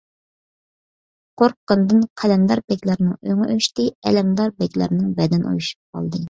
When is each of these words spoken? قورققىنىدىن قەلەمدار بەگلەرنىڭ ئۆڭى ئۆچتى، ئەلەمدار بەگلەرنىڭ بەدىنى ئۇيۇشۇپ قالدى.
قورققىنىدىن 1.41 2.01
قەلەمدار 2.21 2.61
بەگلەرنىڭ 2.73 3.13
ئۆڭى 3.35 3.49
ئۆچتى، 3.57 3.87
ئەلەمدار 4.11 4.57
بەگلەرنىڭ 4.65 5.13
بەدىنى 5.21 5.49
ئۇيۇشۇپ 5.53 5.93
قالدى. 6.01 6.17